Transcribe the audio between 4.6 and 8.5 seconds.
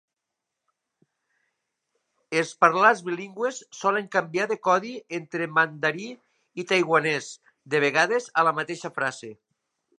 codi entre mandarí i taiwanès, de vegades